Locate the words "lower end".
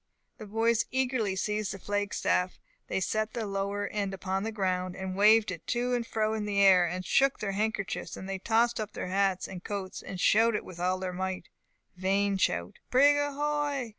3.45-4.15